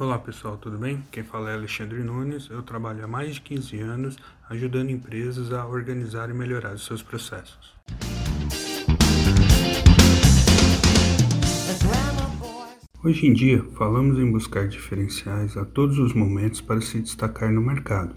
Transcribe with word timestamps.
Olá 0.00 0.16
pessoal, 0.16 0.56
tudo 0.56 0.78
bem? 0.78 1.02
Quem 1.10 1.24
fala 1.24 1.50
é 1.50 1.54
Alexandre 1.54 1.98
Nunes. 2.04 2.48
Eu 2.48 2.62
trabalho 2.62 3.02
há 3.02 3.08
mais 3.08 3.34
de 3.34 3.40
15 3.40 3.80
anos 3.80 4.16
ajudando 4.48 4.90
empresas 4.90 5.52
a 5.52 5.66
organizar 5.66 6.30
e 6.30 6.32
melhorar 6.32 6.74
os 6.74 6.86
seus 6.86 7.02
processos. 7.02 7.74
Hoje 13.02 13.26
em 13.26 13.32
dia, 13.32 13.60
falamos 13.76 14.20
em 14.20 14.30
buscar 14.30 14.68
diferenciais 14.68 15.56
a 15.56 15.64
todos 15.64 15.98
os 15.98 16.12
momentos 16.12 16.60
para 16.60 16.80
se 16.80 17.00
destacar 17.00 17.50
no 17.50 17.60
mercado. 17.60 18.14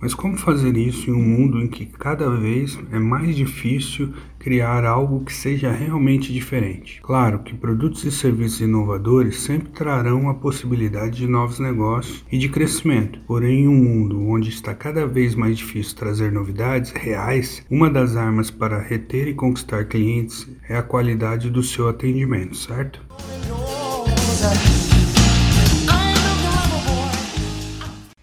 Mas 0.00 0.14
como 0.14 0.36
fazer 0.36 0.76
isso 0.76 1.10
em 1.10 1.12
um 1.12 1.22
mundo 1.22 1.60
em 1.60 1.66
que 1.66 1.84
cada 1.86 2.30
vez 2.30 2.78
é 2.92 2.98
mais 2.98 3.34
difícil 3.34 4.12
criar 4.38 4.84
algo 4.84 5.24
que 5.24 5.32
seja 5.32 5.72
realmente 5.72 6.32
diferente? 6.32 7.00
Claro 7.02 7.40
que 7.40 7.54
produtos 7.54 8.04
e 8.04 8.12
serviços 8.12 8.60
inovadores 8.60 9.40
sempre 9.40 9.70
trarão 9.70 10.28
a 10.28 10.34
possibilidade 10.34 11.16
de 11.16 11.26
novos 11.26 11.58
negócios 11.58 12.24
e 12.30 12.38
de 12.38 12.48
crescimento. 12.48 13.18
Porém, 13.26 13.64
em 13.64 13.68
um 13.68 13.74
mundo 13.74 14.22
onde 14.28 14.50
está 14.50 14.72
cada 14.72 15.04
vez 15.06 15.34
mais 15.34 15.58
difícil 15.58 15.96
trazer 15.96 16.30
novidades 16.30 16.92
reais, 16.92 17.64
uma 17.68 17.90
das 17.90 18.16
armas 18.16 18.50
para 18.50 18.80
reter 18.80 19.26
e 19.26 19.34
conquistar 19.34 19.84
clientes 19.86 20.48
é 20.68 20.76
a 20.76 20.82
qualidade 20.82 21.50
do 21.50 21.62
seu 21.62 21.88
atendimento, 21.88 22.56
certo? 22.56 23.00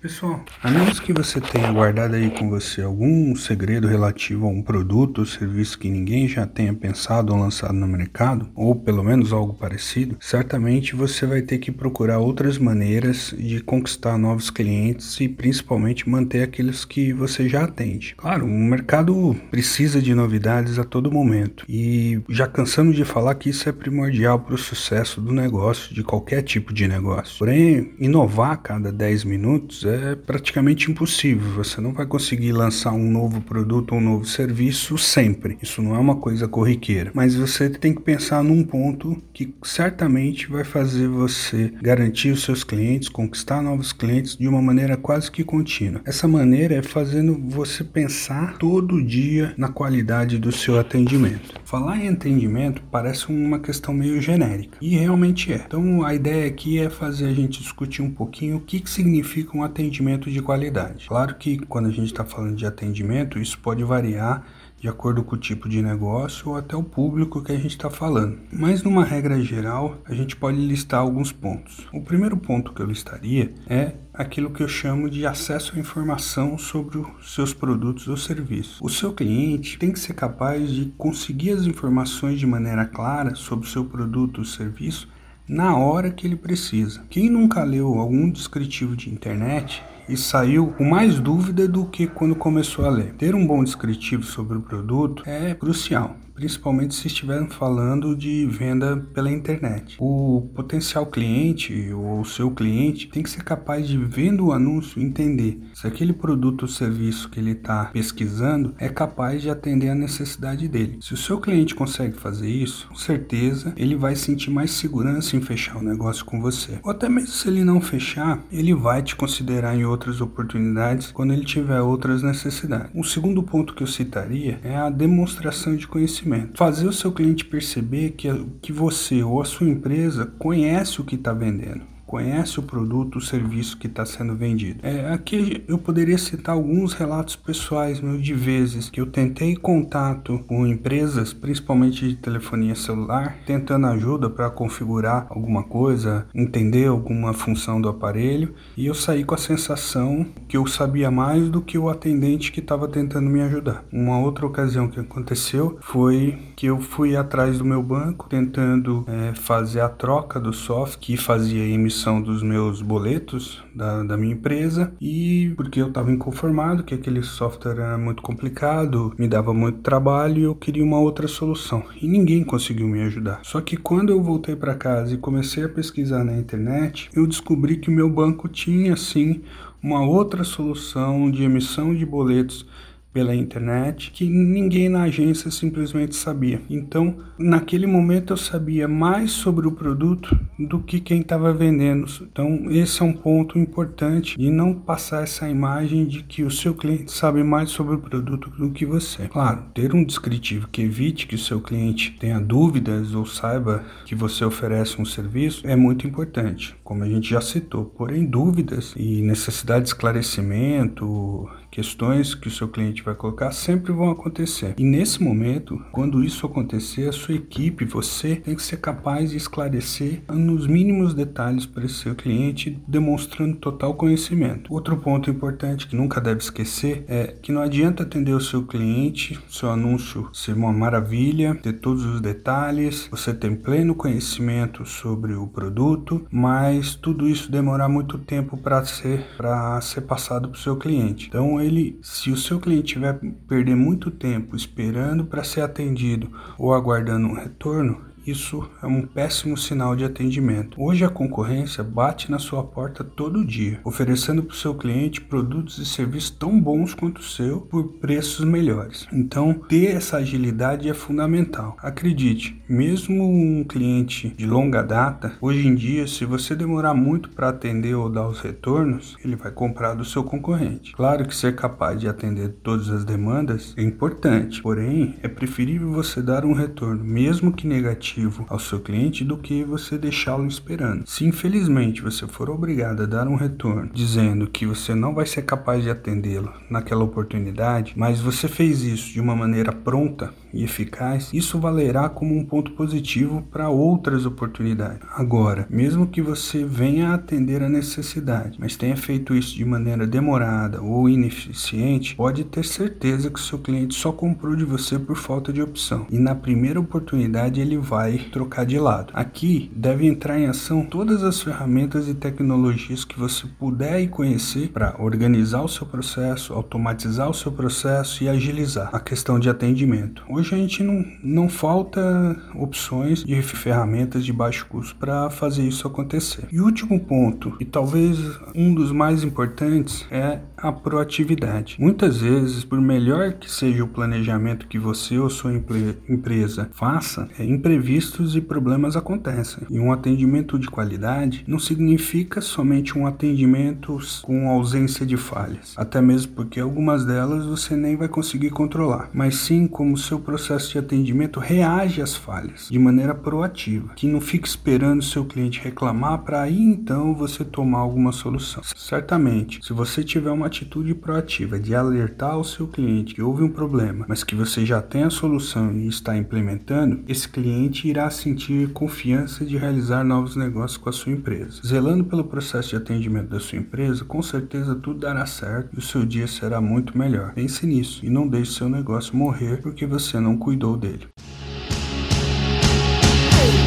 Pessoal, 0.05 0.45
a 0.61 0.69
menos 0.69 0.99
que 0.99 1.11
você 1.11 1.41
tenha 1.41 1.71
guardado 1.71 2.13
aí 2.13 2.29
com 2.29 2.47
você 2.47 2.83
algum 2.83 3.35
segredo 3.35 3.87
relativo 3.87 4.45
a 4.45 4.49
um 4.49 4.61
produto 4.61 5.17
ou 5.17 5.25
serviço 5.25 5.79
que 5.79 5.89
ninguém 5.89 6.27
já 6.27 6.45
tenha 6.45 6.75
pensado 6.75 7.33
ou 7.33 7.39
lançado 7.39 7.73
no 7.73 7.87
mercado, 7.87 8.47
ou 8.53 8.75
pelo 8.75 9.03
menos 9.03 9.33
algo 9.33 9.55
parecido, 9.55 10.15
certamente 10.19 10.95
você 10.95 11.25
vai 11.25 11.41
ter 11.41 11.57
que 11.57 11.71
procurar 11.71 12.19
outras 12.19 12.59
maneiras 12.59 13.33
de 13.35 13.61
conquistar 13.61 14.15
novos 14.15 14.51
clientes 14.51 15.19
e 15.19 15.27
principalmente 15.27 16.07
manter 16.07 16.43
aqueles 16.43 16.85
que 16.85 17.11
você 17.11 17.49
já 17.49 17.63
atende. 17.63 18.13
Claro, 18.15 18.45
o 18.45 18.47
mercado 18.47 19.35
precisa 19.49 19.99
de 19.99 20.13
novidades 20.13 20.77
a 20.77 20.83
todo 20.83 21.11
momento 21.11 21.65
e 21.67 22.21
já 22.29 22.45
cansamos 22.45 22.95
de 22.95 23.03
falar 23.03 23.33
que 23.33 23.49
isso 23.49 23.67
é 23.67 23.71
primordial 23.71 24.39
para 24.39 24.53
o 24.53 24.59
sucesso 24.59 25.19
do 25.19 25.33
negócio, 25.33 25.95
de 25.95 26.03
qualquer 26.03 26.43
tipo 26.43 26.71
de 26.71 26.87
negócio. 26.87 27.39
Porém, 27.39 27.95
inovar 27.99 28.51
a 28.51 28.57
cada 28.57 28.91
10 28.91 29.23
minutos 29.23 29.83
é 29.83 29.94
é 29.95 30.15
praticamente 30.15 30.91
impossível. 30.91 31.51
Você 31.63 31.79
não 31.81 31.93
vai 31.93 32.05
conseguir 32.05 32.51
lançar 32.51 32.91
um 32.91 33.09
novo 33.09 33.41
produto 33.41 33.95
um 33.95 34.01
novo 34.01 34.25
serviço 34.25 34.97
sempre. 34.97 35.57
Isso 35.61 35.81
não 35.81 35.95
é 35.95 35.99
uma 35.99 36.15
coisa 36.15 36.47
corriqueira. 36.47 37.11
Mas 37.13 37.35
você 37.35 37.69
tem 37.69 37.93
que 37.93 38.01
pensar 38.01 38.43
num 38.43 38.63
ponto 38.63 39.21
que 39.33 39.53
certamente 39.63 40.47
vai 40.47 40.63
fazer 40.63 41.07
você 41.07 41.71
garantir 41.81 42.31
os 42.31 42.43
seus 42.43 42.63
clientes, 42.63 43.09
conquistar 43.09 43.61
novos 43.61 43.93
clientes 43.93 44.35
de 44.35 44.47
uma 44.47 44.61
maneira 44.61 44.97
quase 44.97 45.31
que 45.31 45.43
contínua. 45.43 46.01
Essa 46.05 46.27
maneira 46.27 46.75
é 46.75 46.81
fazendo 46.81 47.39
você 47.47 47.83
pensar 47.83 48.57
todo 48.57 49.03
dia 49.03 49.53
na 49.57 49.69
qualidade 49.69 50.37
do 50.37 50.51
seu 50.51 50.79
atendimento. 50.79 51.53
Falar 51.65 51.97
em 51.97 52.09
atendimento 52.09 52.83
parece 52.91 53.27
uma 53.27 53.57
questão 53.57 53.91
meio 53.91 54.21
genérica 54.21 54.77
e 54.79 54.89
realmente 54.95 55.51
é. 55.51 55.63
Então 55.65 56.05
a 56.05 56.13
ideia 56.13 56.45
aqui 56.45 56.77
é 56.77 56.91
fazer 56.91 57.25
a 57.25 57.33
gente 57.33 57.59
discutir 57.59 58.03
um 58.03 58.11
pouquinho 58.11 58.57
o 58.57 58.61
que, 58.61 58.79
que 58.79 58.89
significa 58.89 59.57
um 59.57 59.63
atendimento 59.63 60.29
de 60.29 60.43
qualidade. 60.43 61.07
Claro 61.07 61.33
que 61.33 61.57
quando 61.57 61.87
a 61.87 61.91
gente 61.91 62.05
está 62.05 62.23
falando 62.23 62.55
de 62.55 62.67
atendimento, 62.67 63.39
isso 63.39 63.57
pode 63.57 63.83
variar 63.83 64.45
de 64.85 64.89
acordo 64.89 65.23
com 65.23 65.35
o 65.35 65.39
tipo 65.39 65.67
de 65.67 65.81
negócio 65.81 66.49
ou 66.49 66.55
até 66.55 66.75
o 66.75 66.83
público 66.83 67.41
que 67.41 67.51
a 67.51 67.57
gente 67.57 67.71
está 67.71 67.89
falando. 67.89 68.37
Mas 68.51 68.83
numa 68.83 69.03
regra 69.03 69.41
geral, 69.41 69.97
a 70.05 70.13
gente 70.13 70.35
pode 70.35 70.59
listar 70.59 70.99
alguns 70.99 71.31
pontos. 71.31 71.87
O 71.91 72.01
primeiro 72.01 72.37
ponto 72.37 72.71
que 72.71 72.83
eu 72.83 72.85
listaria 72.85 73.51
é 73.67 73.93
aquilo 74.13 74.51
que 74.51 74.61
eu 74.61 74.67
chamo 74.67 75.09
de 75.09 75.25
acesso 75.25 75.75
à 75.75 75.79
informação 75.79 76.55
sobre 76.55 76.99
os 76.99 77.33
seus 77.33 77.51
produtos 77.51 78.07
ou 78.07 78.15
serviços. 78.15 78.79
O 78.79 78.87
seu 78.87 79.11
cliente 79.11 79.79
tem 79.79 79.91
que 79.91 79.99
ser 79.99 80.13
capaz 80.13 80.69
de 80.69 80.93
conseguir 80.99 81.49
as 81.53 81.65
informações 81.65 82.39
de 82.39 82.45
maneira 82.45 82.85
clara 82.85 83.33
sobre 83.33 83.65
o 83.65 83.69
seu 83.69 83.85
produto 83.85 84.37
ou 84.37 84.45
serviço 84.45 85.07
na 85.47 85.77
hora 85.77 86.11
que 86.11 86.25
ele 86.25 86.35
precisa. 86.35 87.01
Quem 87.09 87.29
nunca 87.29 87.63
leu 87.63 87.99
algum 87.99 88.29
descritivo 88.29 88.95
de 88.95 89.09
internet 89.09 89.83
e 90.07 90.17
saiu 90.17 90.67
com 90.77 90.83
mais 90.83 91.19
dúvida 91.19 91.67
do 91.67 91.85
que 91.85 92.07
quando 92.07 92.35
começou 92.35 92.85
a 92.85 92.89
ler? 92.89 93.13
Ter 93.13 93.35
um 93.35 93.45
bom 93.45 93.63
descritivo 93.63 94.23
sobre 94.23 94.57
o 94.57 94.61
produto 94.61 95.23
é 95.25 95.53
crucial 95.53 96.17
principalmente 96.35 96.93
se 96.93 97.07
estiverem 97.07 97.49
falando 97.49 98.15
de 98.15 98.45
venda 98.45 98.97
pela 99.13 99.31
internet. 99.31 99.95
O 99.99 100.49
potencial 100.53 101.05
cliente 101.05 101.91
ou 101.93 102.25
seu 102.25 102.51
cliente 102.51 103.07
tem 103.07 103.23
que 103.23 103.29
ser 103.29 103.43
capaz 103.43 103.87
de, 103.87 103.97
vendo 103.97 104.47
o 104.47 104.51
anúncio, 104.51 105.01
entender 105.01 105.61
se 105.73 105.87
aquele 105.87 106.11
produto 106.11 106.63
ou 106.63 106.67
serviço 106.67 107.29
que 107.29 107.39
ele 107.39 107.51
está 107.51 107.85
pesquisando 107.85 108.75
é 108.77 108.89
capaz 108.89 109.41
de 109.41 109.49
atender 109.49 109.89
a 109.89 109.95
necessidade 109.95 110.67
dele. 110.67 110.97
Se 111.01 111.13
o 111.13 111.17
seu 111.17 111.39
cliente 111.39 111.73
consegue 111.73 112.17
fazer 112.17 112.49
isso, 112.49 112.87
com 112.89 112.95
certeza 112.95 113.73
ele 113.77 113.95
vai 113.95 114.15
sentir 114.15 114.51
mais 114.51 114.71
segurança 114.71 115.37
em 115.37 115.41
fechar 115.41 115.77
o 115.77 115.83
negócio 115.83 116.25
com 116.25 116.41
você. 116.41 116.79
Ou 116.83 116.91
até 116.91 117.07
mesmo 117.07 117.29
se 117.29 117.47
ele 117.47 117.63
não 117.63 117.79
fechar, 117.79 118.43
ele 118.51 118.73
vai 118.73 119.01
te 119.01 119.15
considerar 119.15 119.75
em 119.75 119.85
outras 119.85 120.19
oportunidades 120.19 121.11
quando 121.11 121.31
ele 121.31 121.45
tiver 121.45 121.79
outras 121.79 122.21
necessidades. 122.21 122.91
O 122.93 123.03
segundo 123.03 123.41
ponto 123.41 123.73
que 123.73 123.83
eu 123.83 123.87
citaria 123.87 124.59
é 124.63 124.75
a 124.75 124.89
demonstração 124.89 125.75
de 125.75 125.87
conhecimento 125.87 126.24
conhecimento. 126.25 126.57
Fazer 126.57 126.87
o 126.87 126.93
seu 126.93 127.11
cliente 127.11 127.45
perceber 127.45 128.11
que, 128.11 128.27
que 128.61 128.71
você 128.71 129.23
ou 129.23 129.41
a 129.41 129.45
sua 129.45 129.69
empresa 129.69 130.25
conhece 130.37 130.99
o 130.99 131.05
que 131.05 131.15
está 131.15 131.31
vendendo 131.31 131.94
conhece 132.05 132.59
o 132.59 132.63
produto, 132.63 133.17
o 133.17 133.21
serviço 133.21 133.77
que 133.77 133.87
está 133.87 134.05
sendo 134.05 134.35
vendido. 134.35 134.79
É, 134.83 135.11
aqui 135.11 135.63
eu 135.67 135.77
poderia 135.77 136.17
citar 136.17 136.55
alguns 136.55 136.93
relatos 136.93 137.35
pessoais 137.35 137.99
meus 137.99 138.23
de 138.23 138.33
vezes 138.33 138.89
que 138.89 139.01
eu 139.01 139.05
tentei 139.05 139.55
contato 139.55 140.39
com 140.47 140.65
empresas, 140.67 141.33
principalmente 141.33 142.07
de 142.07 142.15
telefonia 142.15 142.75
celular, 142.75 143.37
tentando 143.45 143.87
ajuda 143.87 144.29
para 144.29 144.49
configurar 144.49 145.27
alguma 145.29 145.63
coisa, 145.63 146.27
entender 146.33 146.87
alguma 146.87 147.33
função 147.33 147.81
do 147.81 147.89
aparelho, 147.89 148.53
e 148.77 148.85
eu 148.85 148.93
saí 148.93 149.23
com 149.23 149.35
a 149.35 149.37
sensação 149.37 150.25
que 150.47 150.57
eu 150.57 150.65
sabia 150.67 151.09
mais 151.09 151.49
do 151.49 151.61
que 151.61 151.77
o 151.77 151.89
atendente 151.89 152.51
que 152.51 152.59
estava 152.59 152.87
tentando 152.87 153.29
me 153.29 153.41
ajudar. 153.41 153.83
Uma 153.91 154.19
outra 154.19 154.45
ocasião 154.45 154.87
que 154.87 154.99
aconteceu 154.99 155.77
foi 155.81 156.37
que 156.55 156.67
eu 156.67 156.79
fui 156.79 157.15
atrás 157.15 157.57
do 157.57 157.65
meu 157.65 157.81
banco 157.81 158.27
tentando 158.29 159.05
é, 159.07 159.33
fazer 159.33 159.81
a 159.81 159.89
troca 159.89 160.39
do 160.39 160.53
software 160.53 160.99
que 160.99 161.17
fazia 161.17 161.65
emissão 161.65 161.94
emissão 161.95 162.21
dos 162.21 162.43
meus 162.43 162.81
boletos 162.81 163.63
da, 163.73 164.03
da 164.03 164.17
minha 164.17 164.33
empresa 164.33 164.93
e 164.99 165.53
porque 165.55 165.81
eu 165.81 165.87
estava 165.87 166.11
inconformado 166.11 166.83
que 166.83 166.93
aquele 166.93 167.23
software 167.23 167.71
era 167.71 167.97
muito 167.97 168.21
complicado, 168.21 169.13
me 169.17 169.29
dava 169.29 169.53
muito 169.53 169.79
trabalho 169.79 170.39
e 170.39 170.43
eu 170.43 170.53
queria 170.53 170.83
uma 170.83 170.99
outra 170.99 171.25
solução 171.25 171.85
e 172.01 172.07
ninguém 172.07 172.43
conseguiu 172.43 172.85
me 172.87 173.01
ajudar. 173.03 173.39
Só 173.43 173.61
que 173.61 173.77
quando 173.77 174.09
eu 174.09 174.21
voltei 174.21 174.57
para 174.57 174.75
casa 174.75 175.13
e 175.13 175.17
comecei 175.17 175.63
a 175.63 175.69
pesquisar 175.69 176.25
na 176.25 176.37
internet, 176.37 177.09
eu 177.15 177.25
descobri 177.25 177.77
que 177.77 177.89
o 177.89 177.93
meu 177.93 178.09
banco 178.09 178.49
tinha 178.49 178.97
sim 178.97 179.41
uma 179.81 180.05
outra 180.05 180.43
solução 180.43 181.31
de 181.31 181.43
emissão 181.43 181.95
de 181.95 182.05
boletos 182.05 182.65
pela 183.15 183.33
internet 183.33 184.11
que 184.11 184.25
ninguém 184.25 184.89
na 184.89 185.03
agência 185.03 185.49
simplesmente 185.49 186.13
sabia. 186.13 186.61
Então, 186.69 187.15
naquele 187.39 187.87
momento 187.87 188.33
eu 188.33 188.37
sabia 188.37 188.89
mais 188.89 189.31
sobre 189.31 189.65
o 189.65 189.71
produto 189.71 190.37
do 190.59 190.81
que 190.81 190.99
quem 190.99 191.21
estava 191.21 191.53
vendendo. 191.53 192.05
Então, 192.23 192.69
esse 192.69 193.01
é 193.01 193.05
um 193.05 193.13
ponto 193.13 193.57
importante 193.57 194.37
de 194.37 194.51
não 194.51 194.73
passar 194.73 195.23
essa 195.23 195.47
imagem 195.47 196.05
de 196.05 196.23
que 196.23 196.43
o 196.43 196.51
seu 196.51 196.73
cliente 196.73 197.09
sabe 197.09 197.41
mais 197.41 197.69
sobre 197.69 197.95
o 197.95 197.99
produto 197.99 198.49
do 198.49 198.71
que 198.71 198.85
você. 198.85 199.29
Claro, 199.29 199.63
ter 199.73 199.95
um 199.95 200.03
descritivo 200.03 200.67
que 200.67 200.81
evite 200.81 201.25
que 201.25 201.35
o 201.35 201.39
seu 201.39 201.61
cliente 201.61 202.17
tenha 202.19 202.41
dúvidas 202.41 203.15
ou 203.15 203.25
saiba 203.25 203.85
que 204.05 204.13
você 204.13 204.43
oferece 204.43 205.01
um 205.01 205.05
serviço 205.05 205.65
é 205.65 205.75
muito 205.77 206.05
importante, 206.05 206.75
como 206.83 207.01
a 207.01 207.07
gente 207.07 207.29
já 207.29 207.39
citou. 207.39 207.85
Porém, 207.85 208.25
dúvidas 208.25 208.93
e 208.97 209.21
necessidade 209.21 209.83
de 209.83 209.89
esclarecimento, 209.91 211.47
questões 211.71 212.33
que 212.33 212.47
o 212.47 212.51
seu 212.51 212.67
cliente 212.67 213.04
vai 213.05 213.15
colocar 213.15 213.51
sempre 213.51 213.91
vão 213.91 214.09
acontecer. 214.09 214.73
E 214.77 214.83
nesse 214.83 215.21
momento, 215.21 215.79
quando 215.91 216.23
isso 216.23 216.45
acontecer, 216.45 217.07
a 217.07 217.13
sua 217.13 217.35
equipe, 217.35 217.85
você 217.85 218.35
tem 218.35 218.55
que 218.55 218.63
ser 218.63 218.77
capaz 218.77 219.31
de 219.31 219.37
esclarecer 219.37 220.23
nos 220.29 220.67
mínimos 220.67 221.13
detalhes 221.13 221.65
para 221.65 221.85
esse 221.85 221.95
seu 221.95 222.15
cliente, 222.15 222.79
demonstrando 222.87 223.57
total 223.57 223.93
conhecimento. 223.93 224.73
Outro 224.73 224.97
ponto 224.97 225.29
importante 225.29 225.87
que 225.87 225.95
nunca 225.95 226.19
deve 226.19 226.41
esquecer 226.41 227.05
é 227.07 227.35
que 227.41 227.51
não 227.51 227.61
adianta 227.61 228.03
atender 228.03 228.33
o 228.33 228.41
seu 228.41 228.63
cliente, 228.63 229.39
seu 229.49 229.69
anúncio 229.69 230.29
ser 230.33 230.53
uma 230.53 230.73
maravilha, 230.73 231.55
ter 231.55 231.73
todos 231.73 232.03
os 232.05 232.21
detalhes, 232.21 233.07
você 233.09 233.33
tem 233.33 233.55
pleno 233.55 233.95
conhecimento 233.95 234.85
sobre 234.85 235.33
o 235.33 235.47
produto, 235.47 236.25
mas 236.31 236.95
tudo 236.95 237.27
isso 237.27 237.51
demorar 237.51 237.89
muito 237.89 238.17
tempo 238.17 238.57
para 238.57 238.83
ser 238.85 239.25
para 239.37 239.79
ser 239.81 240.01
passado 240.01 240.49
para 240.49 240.57
o 240.57 240.61
seu 240.61 240.75
cliente. 240.75 241.27
Então 241.27 241.59
ele, 241.59 241.99
se 242.01 242.31
o 242.31 242.37
seu 242.37 242.59
cliente 242.59 242.94
tiver 242.95 243.19
perder 243.47 243.75
muito 243.75 244.09
tempo 244.09 244.55
esperando 244.55 245.25
para 245.25 245.43
ser 245.43 245.61
atendido 245.61 246.31
ou 246.57 246.73
aguardando 246.73 247.27
um 247.27 247.33
retorno, 247.33 248.01
isso 248.25 248.67
é 248.81 248.87
um 248.87 249.03
péssimo 249.03 249.57
sinal 249.57 249.95
de 249.95 250.03
atendimento. 250.03 250.81
Hoje 250.81 251.05
a 251.05 251.09
concorrência 251.09 251.83
bate 251.83 252.31
na 252.31 252.39
sua 252.39 252.63
porta 252.63 253.03
todo 253.03 253.45
dia, 253.45 253.79
oferecendo 253.83 254.43
para 254.43 254.53
o 254.53 254.57
seu 254.57 254.73
cliente 254.73 255.21
produtos 255.21 255.77
e 255.77 255.85
serviços 255.85 256.31
tão 256.31 256.59
bons 256.59 256.93
quanto 256.93 257.19
o 257.19 257.23
seu 257.23 257.61
por 257.61 257.83
preços 257.99 258.45
melhores. 258.45 259.07
Então, 259.13 259.53
ter 259.53 259.95
essa 259.95 260.17
agilidade 260.17 260.89
é 260.89 260.93
fundamental. 260.93 261.77
Acredite, 261.79 262.61
mesmo 262.67 263.23
um 263.23 263.63
cliente 263.63 264.29
de 264.29 264.45
longa 264.45 264.81
data, 264.81 265.33
hoje 265.39 265.67
em 265.67 265.75
dia, 265.75 266.07
se 266.07 266.25
você 266.25 266.55
demorar 266.55 266.93
muito 266.93 267.29
para 267.29 267.49
atender 267.49 267.95
ou 267.95 268.09
dar 268.09 268.27
os 268.27 268.39
retornos, 268.39 269.15
ele 269.23 269.35
vai 269.35 269.51
comprar 269.51 269.93
do 269.93 270.05
seu 270.05 270.23
concorrente. 270.23 270.93
Claro 270.93 271.25
que 271.25 271.35
ser 271.35 271.55
capaz 271.55 271.99
de 271.99 272.07
atender 272.07 272.49
todas 272.63 272.89
as 272.89 273.05
demandas 273.05 273.73
é 273.77 273.83
importante, 273.83 274.61
porém 274.61 275.15
é 275.21 275.27
preferível 275.27 275.91
você 275.91 276.21
dar 276.21 276.45
um 276.45 276.53
retorno, 276.53 277.03
mesmo 277.03 277.51
que 277.51 277.67
negativo, 277.67 278.14
ao 278.47 278.59
seu 278.59 278.79
cliente 278.79 279.23
do 279.23 279.37
que 279.37 279.63
você 279.63 279.97
deixá-lo 279.97 280.47
esperando. 280.47 281.03
Se 281.05 281.25
infelizmente 281.25 282.01
você 282.01 282.27
for 282.27 282.49
obrigado 282.49 283.03
a 283.03 283.05
dar 283.05 283.27
um 283.27 283.35
retorno 283.35 283.89
dizendo 283.93 284.47
que 284.47 284.65
você 284.65 284.95
não 284.95 285.13
vai 285.13 285.25
ser 285.25 285.41
capaz 285.43 285.83
de 285.83 285.89
atendê-lo 285.89 286.51
naquela 286.69 287.03
oportunidade, 287.03 287.93
mas 287.95 288.19
você 288.19 288.47
fez 288.47 288.81
isso 288.83 289.11
de 289.13 289.19
uma 289.19 289.35
maneira 289.35 289.71
pronta 289.71 290.33
e 290.55 290.63
eficaz, 290.63 291.29
isso 291.33 291.59
valerá 291.59 292.07
como 292.07 292.35
um 292.35 292.45
ponto 292.45 292.71
positivo 292.71 293.43
para 293.51 293.69
outras 293.69 294.25
oportunidades. 294.25 295.01
Agora, 295.13 295.67
mesmo 295.69 296.07
que 296.07 296.21
você 296.21 296.63
venha 296.63 297.13
atender 297.13 297.61
a 297.61 297.69
necessidade, 297.69 298.57
mas 298.59 298.77
tenha 298.77 298.95
feito 298.95 299.35
isso 299.35 299.55
de 299.55 299.65
maneira 299.65 300.07
demorada 300.07 300.81
ou 300.81 301.09
ineficiente, 301.09 302.15
pode 302.15 302.45
ter 302.45 302.63
certeza 302.63 303.29
que 303.29 303.39
seu 303.39 303.59
cliente 303.59 303.95
só 303.95 304.11
comprou 304.11 304.55
de 304.55 304.63
você 304.63 304.97
por 304.97 305.17
falta 305.17 305.51
de 305.51 305.61
opção 305.61 306.07
e 306.09 306.17
na 306.17 306.33
primeira 306.33 306.79
oportunidade 306.79 307.59
ele 307.59 307.77
vai 307.77 308.17
trocar 308.31 308.65
de 308.65 308.79
lado. 308.79 309.11
Aqui 309.13 309.69
deve 309.75 310.07
entrar 310.07 310.39
em 310.39 310.47
ação 310.47 310.85
todas 310.85 311.23
as 311.23 311.41
ferramentas 311.41 312.07
e 312.07 312.13
tecnologias 312.13 313.03
que 313.03 313.19
você 313.19 313.45
puder 313.59 313.99
e 314.01 314.07
conhecer 314.07 314.69
para 314.69 314.95
organizar 314.99 315.61
o 315.61 315.67
seu 315.67 315.85
processo, 315.85 316.53
automatizar 316.53 317.29
o 317.29 317.33
seu 317.33 317.51
processo 317.51 318.23
e 318.23 318.29
agilizar 318.29 318.89
a 318.93 318.99
questão 318.99 319.37
de 319.37 319.49
atendimento. 319.49 320.23
Hoje 320.29 320.44
a 320.53 320.57
gente 320.57 320.83
não, 320.83 321.05
não 321.23 321.49
falta 321.49 322.35
opções 322.53 323.23
de 323.23 323.41
ferramentas 323.41 324.23
de 324.23 324.31
baixo 324.31 324.67
custo 324.67 324.95
para 324.95 325.29
fazer 325.29 325.63
isso 325.63 325.87
acontecer. 325.87 326.47
E 326.51 326.59
último 326.59 326.99
ponto, 326.99 327.55
e 327.59 327.65
talvez 327.65 328.19
um 328.53 328.73
dos 328.73 328.91
mais 328.91 329.23
importantes, 329.23 330.05
é 330.11 330.39
a 330.55 330.71
proatividade. 330.71 331.77
Muitas 331.79 332.17
vezes, 332.17 332.63
por 332.63 332.79
melhor 332.79 333.33
que 333.33 333.49
seja 333.51 333.83
o 333.83 333.87
planejamento 333.87 334.67
que 334.67 334.79
você 334.79 335.17
ou 335.17 335.29
sua 335.29 335.53
empresa 335.53 336.69
faça, 336.73 337.27
é, 337.39 337.43
imprevistos 337.43 338.35
e 338.35 338.41
problemas 338.41 338.95
acontecem. 338.95 339.63
E 339.69 339.79
um 339.79 339.91
atendimento 339.91 340.59
de 340.59 340.67
qualidade 340.67 341.43
não 341.47 341.59
significa 341.59 342.41
somente 342.41 342.97
um 342.97 343.07
atendimento 343.07 343.97
com 344.21 344.49
ausência 344.49 345.05
de 345.05 345.17
falhas, 345.17 345.73
até 345.77 346.01
mesmo 346.01 346.33
porque 346.33 346.59
algumas 346.59 347.05
delas 347.05 347.45
você 347.45 347.75
nem 347.75 347.95
vai 347.95 348.07
conseguir 348.07 348.49
controlar, 348.49 349.09
mas 349.13 349.35
sim 349.35 349.67
como 349.67 349.97
seu 349.97 350.19
processo 350.19 350.34
de 350.35 350.77
atendimento 350.77 351.39
reage 351.39 352.01
às 352.01 352.15
falhas 352.15 352.67
de 352.69 352.79
maneira 352.79 353.15
proativa, 353.15 353.93
que 353.95 354.07
não 354.07 354.21
fique 354.21 354.47
esperando 354.47 354.99
o 354.99 355.03
seu 355.03 355.25
cliente 355.25 355.61
reclamar 355.61 356.19
para 356.19 356.41
aí 356.41 356.59
então 356.59 357.15
você 357.15 357.43
tomar 357.43 357.79
alguma 357.79 358.11
solução. 358.11 358.61
Certamente, 358.75 359.65
se 359.65 359.73
você 359.73 360.03
tiver 360.03 360.31
uma 360.31 360.47
atitude 360.47 360.93
proativa 360.93 361.59
de 361.59 361.73
alertar 361.73 362.31
ao 362.31 362.43
seu 362.43 362.67
cliente 362.67 363.15
que 363.15 363.21
houve 363.21 363.43
um 363.43 363.49
problema, 363.49 364.05
mas 364.07 364.23
que 364.23 364.35
você 364.35 364.65
já 364.65 364.81
tem 364.81 365.03
a 365.03 365.09
solução 365.09 365.73
e 365.73 365.87
está 365.87 366.17
implementando, 366.17 367.03
esse 367.07 367.27
cliente 367.27 367.87
irá 367.87 368.09
sentir 368.09 368.69
confiança 368.69 369.45
de 369.45 369.57
realizar 369.57 370.03
novos 370.03 370.35
negócios 370.35 370.77
com 370.77 370.89
a 370.89 370.93
sua 370.93 371.11
empresa. 371.11 371.61
Zelando 371.65 372.03
pelo 372.03 372.23
processo 372.23 372.69
de 372.69 372.75
atendimento 372.75 373.29
da 373.29 373.39
sua 373.39 373.57
empresa, 373.57 374.03
com 374.05 374.21
certeza 374.21 374.75
tudo 374.75 374.99
dará 374.99 375.25
certo 375.25 375.69
e 375.75 375.79
o 375.79 375.81
seu 375.81 376.05
dia 376.05 376.27
será 376.27 376.59
muito 376.61 376.97
melhor. 376.97 377.33
Pense 377.33 377.65
nisso 377.65 378.05
e 378.05 378.09
não 378.09 378.27
deixe 378.27 378.53
seu 378.53 378.69
negócio 378.69 379.15
morrer 379.15 379.61
porque 379.61 379.85
você 379.85 380.14
não 380.21 380.37
cuidou 380.37 380.77
dele. 380.77 381.07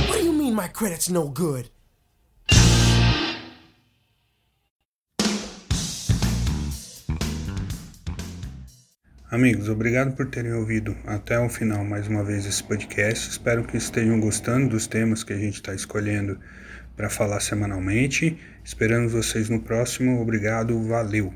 What 0.08 0.18
do 0.18 0.24
you 0.24 0.32
mean 0.32 0.54
my 0.54 0.68
credit's 0.68 1.08
no 1.08 1.28
good? 1.28 1.70
Amigos, 9.30 9.68
obrigado 9.68 10.16
por 10.16 10.26
terem 10.26 10.54
ouvido 10.54 10.96
até 11.06 11.38
o 11.38 11.50
final 11.50 11.84
mais 11.84 12.08
uma 12.08 12.24
vez 12.24 12.46
esse 12.46 12.64
podcast. 12.64 13.28
Espero 13.28 13.62
que 13.62 13.76
estejam 13.76 14.18
gostando 14.18 14.70
dos 14.70 14.86
temas 14.86 15.22
que 15.22 15.34
a 15.34 15.36
gente 15.36 15.56
está 15.56 15.74
escolhendo 15.74 16.38
para 16.96 17.10
falar 17.10 17.40
semanalmente. 17.40 18.38
Esperando 18.64 19.10
vocês 19.10 19.50
no 19.50 19.60
próximo. 19.60 20.20
Obrigado, 20.20 20.82
valeu. 20.88 21.34